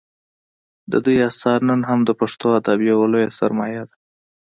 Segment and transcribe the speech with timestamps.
[0.91, 3.95] د دوی اثار نن هم د پښتو ادب یوه لویه سرمایه ده